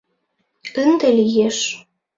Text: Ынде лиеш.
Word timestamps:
Ынде 0.83 1.07
лиеш. 1.17 1.57